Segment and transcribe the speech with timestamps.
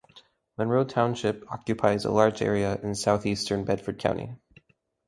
[0.57, 4.33] Monroe Township occupies a large area in southeastern Bedford County.